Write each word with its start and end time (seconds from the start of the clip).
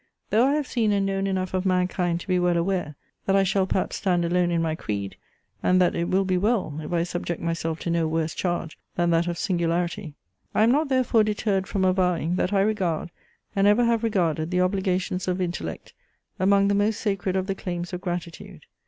Though 0.31 0.45
I 0.47 0.53
have 0.53 0.65
seen 0.65 0.91
and 0.93 1.05
known 1.05 1.27
enough 1.27 1.53
of 1.53 1.63
mankind 1.63 2.21
to 2.21 2.27
be 2.27 2.39
well 2.39 2.57
aware, 2.57 2.95
that 3.27 3.35
I 3.35 3.43
shall 3.43 3.67
perhaps 3.67 3.97
stand 3.97 4.25
alone 4.25 4.49
in 4.49 4.59
my 4.59 4.73
creed, 4.73 5.15
and 5.61 5.79
that 5.79 5.93
it 5.93 6.09
will 6.09 6.25
be 6.25 6.39
well, 6.39 6.79
if 6.81 6.91
I 6.91 7.03
subject 7.03 7.39
myself 7.39 7.77
to 7.81 7.91
no 7.91 8.07
worse 8.07 8.33
charge 8.33 8.79
than 8.95 9.11
that 9.11 9.27
of 9.27 9.37
singularity; 9.37 10.15
I 10.55 10.63
am 10.63 10.71
not 10.71 10.89
therefore 10.89 11.23
deterred 11.23 11.67
from 11.67 11.85
avowing, 11.85 12.35
that 12.37 12.51
I 12.51 12.61
regard, 12.61 13.11
and 13.55 13.67
ever 13.67 13.85
have 13.85 14.01
regarded 14.01 14.49
the 14.49 14.61
obligations 14.61 15.27
of 15.27 15.39
intellect 15.39 15.93
among 16.39 16.67
the 16.67 16.73
most 16.73 16.99
sacred 16.99 17.35
of 17.35 17.45
the 17.45 17.53
claims 17.53 17.93
of 17.93 18.01
gratitude. 18.01 18.65